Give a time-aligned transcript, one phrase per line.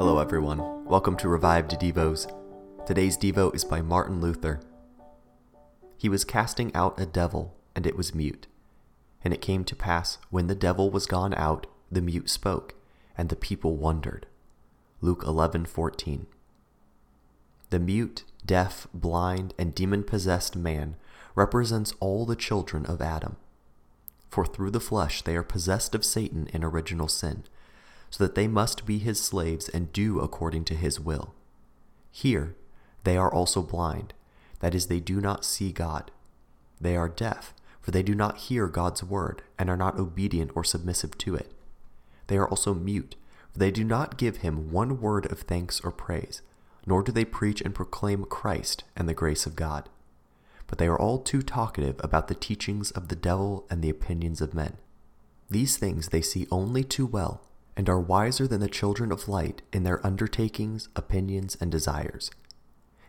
[0.00, 0.86] Hello, everyone.
[0.86, 2.26] Welcome to Revived Devos.
[2.86, 4.60] Today's Devo is by Martin Luther.
[5.98, 8.46] He was casting out a devil, and it was mute.
[9.22, 12.74] And it came to pass, when the devil was gone out, the mute spoke,
[13.18, 14.24] and the people wondered.
[15.02, 16.24] Luke 11:14.
[17.68, 20.96] The mute, deaf, blind, and demon-possessed man
[21.34, 23.36] represents all the children of Adam.
[24.30, 27.44] For through the flesh they are possessed of Satan in original sin
[28.10, 31.32] so that they must be his slaves and do according to his will.
[32.10, 32.56] Here,
[33.04, 34.12] they are also blind,
[34.58, 36.10] that is, they do not see God.
[36.80, 40.64] They are deaf, for they do not hear God's word and are not obedient or
[40.64, 41.52] submissive to it.
[42.26, 43.16] They are also mute,
[43.52, 46.42] for they do not give him one word of thanks or praise,
[46.86, 49.88] nor do they preach and proclaim Christ and the grace of God.
[50.66, 54.40] But they are all too talkative about the teachings of the devil and the opinions
[54.40, 54.76] of men.
[55.48, 57.42] These things they see only too well
[57.80, 62.30] and are wiser than the children of light in their undertakings, opinions, and desires.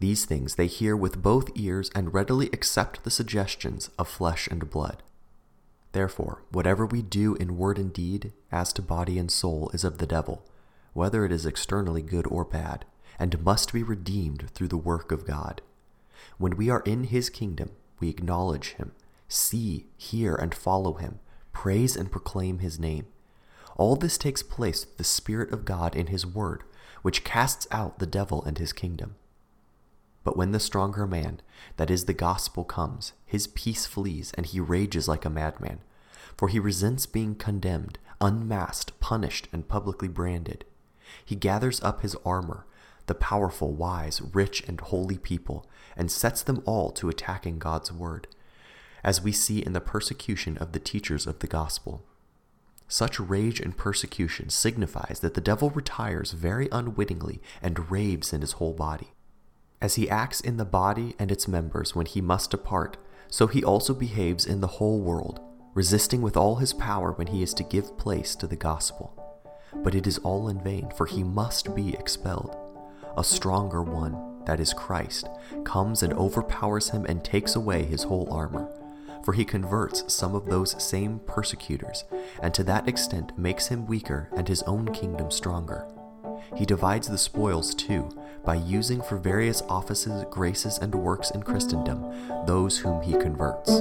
[0.00, 4.70] These things they hear with both ears and readily accept the suggestions of flesh and
[4.70, 5.02] blood.
[5.92, 9.98] Therefore, whatever we do in word and deed, as to body and soul, is of
[9.98, 10.46] the devil,
[10.94, 12.86] whether it is externally good or bad,
[13.18, 15.60] and must be redeemed through the work of God.
[16.38, 18.92] When we are in his kingdom, we acknowledge him,
[19.28, 21.18] see, hear, and follow him,
[21.52, 23.08] praise and proclaim his name
[23.76, 26.64] all this takes place through the Spirit of God in His Word,
[27.04, 29.14] which casts out the devil and his kingdom.
[30.24, 31.42] But when the stronger man,
[31.76, 35.80] that is the gospel, comes, his peace flees, and he rages like a madman,
[36.34, 40.64] for he resents being condemned, unmasked, punished, and publicly branded.
[41.22, 42.64] He gathers up his armor,
[43.04, 48.28] the powerful, wise, rich, and holy people, and sets them all to attacking God's word,
[49.04, 52.02] as we see in the persecution of the teachers of the gospel.
[52.94, 58.52] Such rage and persecution signifies that the devil retires very unwittingly and raves in his
[58.52, 59.08] whole body.
[59.82, 62.96] As he acts in the body and its members when he must depart,
[63.28, 65.40] so he also behaves in the whole world,
[65.74, 69.12] resisting with all his power when he is to give place to the gospel.
[69.74, 72.56] But it is all in vain, for he must be expelled.
[73.18, 75.28] A stronger one, that is Christ,
[75.64, 78.70] comes and overpowers him and takes away his whole armor
[79.24, 82.04] for he converts some of those same persecutors,
[82.42, 85.86] and to that extent makes him weaker and his own kingdom stronger.
[86.56, 88.08] He divides the spoils too,
[88.44, 92.04] by using for various offices, graces, and works in Christendom
[92.46, 93.80] those whom he converts.